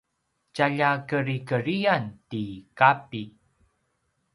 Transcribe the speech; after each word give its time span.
tjalja 0.55 0.89
kedrikedriyan 1.09 2.03
ti 2.29 2.43
Kapi 2.79 3.23